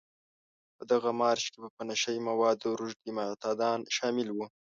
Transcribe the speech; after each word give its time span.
په 0.77 0.83
دغه 0.91 1.09
مارش 1.21 1.45
کې 1.53 1.59
په 1.77 1.81
نشه 1.89 2.09
يي 2.15 2.21
موادو 2.29 2.77
روږدي 2.79 3.11
معتادان 3.17 3.79
شامل 3.95 4.27
وو. 4.31 4.45